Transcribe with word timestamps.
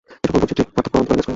এই-সকল 0.21 0.39
বৈচিত্র্য 0.41 0.71
পার্থক্য 0.75 0.95
অনন্তকাল 0.97 1.05
বিরাজ 1.11 1.19
করুক। 1.25 1.29